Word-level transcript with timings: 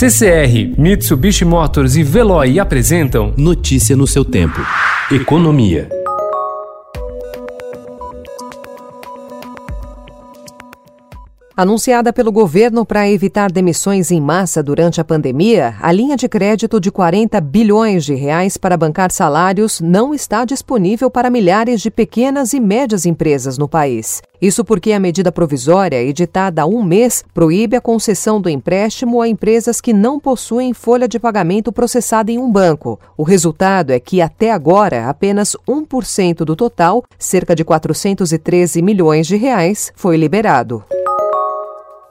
CCR, 0.00 0.78
Mitsubishi 0.78 1.44
Motors 1.44 1.94
e 1.94 2.02
Veloy 2.02 2.58
apresentam 2.58 3.34
Notícia 3.36 3.94
no 3.94 4.06
seu 4.06 4.24
tempo. 4.24 4.58
Economia. 5.12 5.99
Anunciada 11.60 12.10
pelo 12.10 12.32
governo 12.32 12.86
para 12.86 13.06
evitar 13.06 13.52
demissões 13.52 14.10
em 14.10 14.18
massa 14.18 14.62
durante 14.62 14.98
a 14.98 15.04
pandemia, 15.04 15.74
a 15.78 15.92
linha 15.92 16.16
de 16.16 16.26
crédito 16.26 16.80
de 16.80 16.90
40 16.90 17.38
bilhões 17.38 18.02
de 18.02 18.14
reais 18.14 18.56
para 18.56 18.78
bancar 18.78 19.12
salários 19.12 19.78
não 19.78 20.14
está 20.14 20.46
disponível 20.46 21.10
para 21.10 21.28
milhares 21.28 21.82
de 21.82 21.90
pequenas 21.90 22.54
e 22.54 22.60
médias 22.60 23.04
empresas 23.04 23.58
no 23.58 23.68
país. 23.68 24.22
Isso 24.40 24.64
porque 24.64 24.90
a 24.90 24.98
medida 24.98 25.30
provisória, 25.30 26.02
editada 26.02 26.62
há 26.62 26.66
um 26.66 26.82
mês, 26.82 27.22
proíbe 27.34 27.76
a 27.76 27.80
concessão 27.82 28.40
do 28.40 28.48
empréstimo 28.48 29.20
a 29.20 29.28
empresas 29.28 29.82
que 29.82 29.92
não 29.92 30.18
possuem 30.18 30.72
folha 30.72 31.06
de 31.06 31.18
pagamento 31.18 31.70
processada 31.70 32.32
em 32.32 32.38
um 32.38 32.50
banco. 32.50 32.98
O 33.18 33.22
resultado 33.22 33.90
é 33.90 34.00
que, 34.00 34.22
até 34.22 34.50
agora, 34.50 35.10
apenas 35.10 35.54
1% 35.68 36.36
do 36.36 36.56
total, 36.56 37.04
cerca 37.18 37.54
de 37.54 37.66
413 37.66 38.80
milhões 38.80 39.26
de 39.26 39.36
reais, 39.36 39.92
foi 39.94 40.16
liberado. 40.16 40.82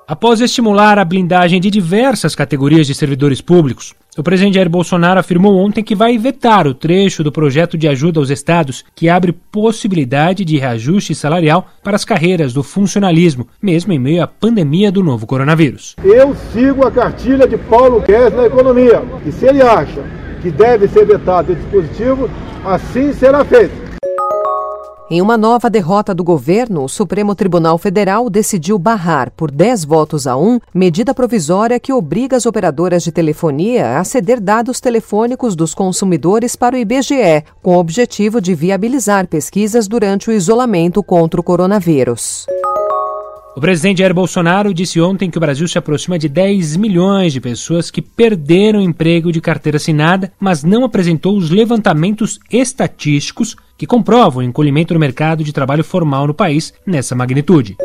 Após 0.10 0.42
estimular 0.42 0.98
a 0.98 1.06
blindagem 1.06 1.62
de 1.62 1.70
diversas 1.70 2.34
categorias 2.34 2.88
de 2.88 2.96
servidores 2.96 3.42
públicos, 3.42 3.94
o 4.18 4.24
presidente 4.24 4.56
Jair 4.56 4.68
Bolsonaro 4.68 5.20
afirmou 5.20 5.56
ontem 5.56 5.84
que 5.84 5.94
vai 5.94 6.18
vetar 6.18 6.66
o 6.66 6.74
trecho 6.74 7.24
do 7.24 7.32
projeto 7.32 7.78
de 7.78 7.88
ajuda 7.88 8.20
aos 8.20 8.32
estados 8.32 8.84
que 8.96 9.08
abre 9.08 9.38
possibilidade 9.52 10.44
de 10.44 10.58
reajuste 10.58 11.14
salarial 11.14 11.68
para 11.84 11.96
as 11.96 12.04
carreiras 12.04 12.54
do 12.54 12.64
funcionalismo, 12.64 13.48
mesmo 13.62 13.94
em 13.94 14.00
meio 14.00 14.24
à 14.24 14.28
pandemia 14.28 14.92
do 14.92 15.04
novo 15.04 15.28
coronavírus. 15.28 15.96
Eu 16.04 16.36
sigo 16.54 16.88
a 16.88 16.90
cartilha 16.90 17.48
de 17.48 17.60
Paulo 17.60 18.02
Guedes 18.02 18.36
na 18.36 18.48
economia, 18.48 19.04
e 19.24 19.32
se 19.32 19.46
ele 19.46 19.62
acha 19.62 20.04
que 20.42 20.50
deve 20.50 20.88
ser 20.88 21.06
vetado 21.06 21.52
esse 21.52 21.62
dispositivo, 21.62 22.28
assim 22.66 23.14
será 23.14 23.46
feito. 23.46 23.89
Em 25.12 25.24
uma 25.24 25.36
nova 25.36 25.72
derrota 25.72 26.14
do 26.14 26.24
governo, 26.24 26.84
o 26.84 26.88
Supremo 26.88 27.34
Tribunal 27.34 27.80
Federal 27.80 28.30
decidiu 28.30 28.78
barrar, 28.78 29.32
por 29.32 29.50
10 29.50 29.84
votos 29.84 30.28
a 30.28 30.38
1, 30.38 30.60
medida 30.72 31.16
provisória 31.16 31.80
que 31.80 31.92
obriga 31.92 32.38
as 32.38 32.46
operadoras 32.46 33.02
de 33.02 33.12
telefonia 33.12 33.98
a 33.98 34.04
ceder 34.04 34.40
dados 34.40 34.80
telefônicos 34.80 35.56
dos 35.56 35.74
consumidores 35.74 36.56
para 36.56 36.76
o 36.76 36.78
IBGE, 36.78 37.44
com 37.60 37.76
o 37.76 37.80
objetivo 37.80 38.40
de 38.40 38.54
viabilizar 38.54 39.26
pesquisas 39.26 39.88
durante 39.88 40.30
o 40.30 40.32
isolamento 40.32 41.02
contra 41.02 41.42
o 41.42 41.44
coronavírus. 41.44 42.46
O 43.58 43.60
presidente 43.60 43.98
Jair 43.98 44.14
Bolsonaro 44.14 44.72
disse 44.76 45.02
ontem 45.02 45.32
que 45.32 45.40
o 45.40 45.42
Brasil 45.42 45.68
se 45.68 45.78
aproxima 45.80 46.20
de 46.20 46.30
10 46.30 46.78
milhões 46.78 47.34
de 47.34 47.42
pessoas 47.42 47.90
que 47.90 48.00
perderam 48.00 48.80
emprego 48.80 49.32
de 49.32 49.42
carteira 49.42 49.78
assinada, 49.78 50.32
mas 50.40 50.64
não 50.64 50.84
apresentou 50.84 51.36
os 51.36 51.50
levantamentos 51.50 52.40
estatísticos 52.52 53.58
que 53.80 53.88
comprovam 53.88 54.42
o 54.42 54.46
encolhimento 54.46 54.94
do 54.94 55.00
mercado 55.00 55.42
de 55.42 55.54
trabalho 55.54 55.86
formal 55.86 56.28
no 56.28 56.34
país 56.34 56.74
nessa 56.86 57.16
magnitude. 57.16 57.78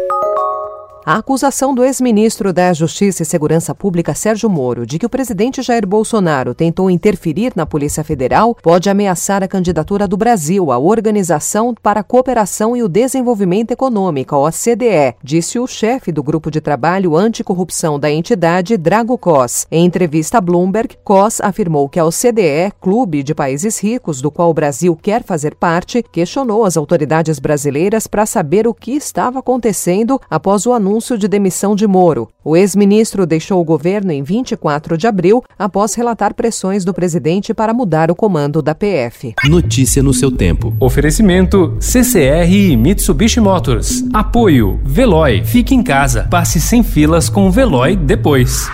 A 1.06 1.16
acusação 1.16 1.74
do 1.74 1.84
ex-ministro 1.84 2.50
da 2.50 2.72
Justiça 2.72 3.22
e 3.22 3.26
Segurança 3.26 3.74
Pública, 3.74 4.14
Sérgio 4.14 4.48
Moro, 4.48 4.86
de 4.86 4.98
que 4.98 5.04
o 5.04 5.10
presidente 5.10 5.60
Jair 5.60 5.86
Bolsonaro 5.86 6.54
tentou 6.54 6.88
interferir 6.90 7.52
na 7.54 7.66
Polícia 7.66 8.02
Federal 8.02 8.56
pode 8.62 8.88
ameaçar 8.88 9.42
a 9.42 9.48
candidatura 9.48 10.08
do 10.08 10.16
Brasil 10.16 10.72
à 10.72 10.78
Organização 10.78 11.74
para 11.74 12.00
a 12.00 12.02
Cooperação 12.02 12.74
e 12.74 12.82
o 12.82 12.88
Desenvolvimento 12.88 13.70
Econômico, 13.70 14.34
OCDE, 14.34 15.14
disse 15.22 15.58
o 15.58 15.66
chefe 15.66 16.10
do 16.10 16.22
Grupo 16.22 16.50
de 16.50 16.62
Trabalho 16.62 17.14
Anticorrupção 17.14 18.00
da 18.00 18.10
entidade, 18.10 18.78
Drago 18.78 19.18
Cos. 19.18 19.66
Em 19.70 19.84
entrevista 19.84 20.38
a 20.38 20.40
Bloomberg, 20.40 20.96
Cos 21.04 21.38
afirmou 21.42 21.86
que 21.86 22.00
a 22.00 22.06
OCDE, 22.06 22.72
clube 22.80 23.22
de 23.22 23.34
países 23.34 23.78
ricos 23.78 24.22
do 24.22 24.30
qual 24.30 24.48
o 24.48 24.54
Brasil 24.54 24.96
quer 24.96 25.22
fazer 25.22 25.54
parte, 25.54 26.02
questionou 26.02 26.64
as 26.64 26.78
autoridades 26.78 27.38
brasileiras 27.38 28.06
para 28.06 28.24
saber 28.24 28.66
o 28.66 28.72
que 28.72 28.92
estava 28.92 29.40
acontecendo 29.40 30.18
após 30.30 30.64
o 30.64 30.72
anúncio 30.72 30.93
anúncio 30.94 31.18
de 31.18 31.26
demissão 31.26 31.74
de 31.74 31.88
Moro. 31.88 32.28
O 32.44 32.56
ex-ministro 32.56 33.26
deixou 33.26 33.60
o 33.60 33.64
governo 33.64 34.12
em 34.12 34.22
24 34.22 34.96
de 34.96 35.08
abril 35.08 35.42
após 35.58 35.94
relatar 35.94 36.34
pressões 36.34 36.84
do 36.84 36.94
presidente 36.94 37.52
para 37.52 37.74
mudar 37.74 38.12
o 38.12 38.14
comando 38.14 38.62
da 38.62 38.76
PF. 38.76 39.34
Notícia 39.44 40.04
no 40.04 40.14
seu 40.14 40.30
tempo. 40.30 40.72
Oferecimento 40.78 41.76
CCR 41.80 42.48
e 42.48 42.76
Mitsubishi 42.76 43.40
Motors. 43.40 44.04
Apoio 44.12 44.78
Veloy. 44.84 45.42
Fique 45.44 45.74
em 45.74 45.82
casa. 45.82 46.28
Passe 46.30 46.60
sem 46.60 46.84
filas 46.84 47.28
com 47.28 47.48
o 47.48 47.50
Veloy 47.50 47.96
depois. 47.96 48.68